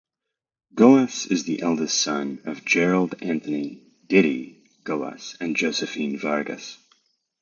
[0.73, 6.75] Gullas is the eldest son of Gerald Anthony "Didi" Gullas and Josephine Vargas.